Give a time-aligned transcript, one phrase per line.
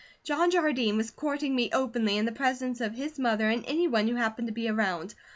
[0.23, 4.07] John Jardine was courting me openly in the presence of his mother and any one
[4.07, 5.13] who happened to be around.